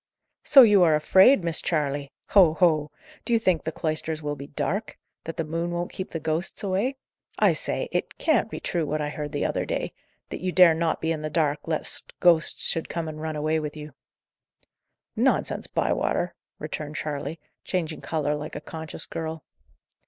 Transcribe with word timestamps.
"So 0.43 0.63
you 0.63 0.81
are 0.81 0.95
afraid, 0.95 1.43
Miss 1.43 1.61
Charley! 1.61 2.11
Ho! 2.29 2.55
ho! 2.55 2.89
Do 3.23 3.33
you 3.33 3.37
think 3.37 3.61
the 3.61 3.71
cloisters 3.71 4.19
will 4.23 4.35
be 4.35 4.47
dark? 4.47 4.97
that 5.25 5.37
the 5.37 5.43
moon 5.43 5.69
won't 5.69 5.91
keep 5.91 6.09
the 6.09 6.19
ghosts 6.19 6.63
away? 6.63 6.95
I 7.37 7.53
say, 7.53 7.87
it 7.91 8.17
can't 8.17 8.49
be 8.49 8.59
true, 8.59 8.83
what 8.87 8.99
I 8.99 9.09
heard 9.09 9.31
the 9.31 9.45
other 9.45 9.63
day 9.63 9.93
that 10.29 10.41
you 10.41 10.51
dare 10.51 10.73
not 10.73 11.01
be 11.01 11.11
in 11.11 11.21
the 11.21 11.29
dark, 11.29 11.67
lest 11.67 12.19
ghosts 12.19 12.63
should 12.65 12.89
come 12.89 13.07
and 13.07 13.21
run 13.21 13.35
away 13.35 13.59
with 13.59 13.77
you!" 13.77 13.93
"Nonsense, 15.15 15.67
Bywater!" 15.67 16.33
returned 16.57 16.95
Charley, 16.95 17.39
changing 17.63 18.01
colour 18.01 18.33
like 18.33 18.55
a 18.55 18.59
conscious 18.61 19.05
girl. 19.05 19.43